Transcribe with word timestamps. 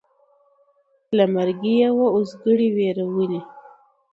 له 1.17 1.25
مرګي 1.35 1.75
یې 1.81 1.89
وو 1.95 2.07
اوزګړی 2.15 2.67
وېرولی 2.75 3.41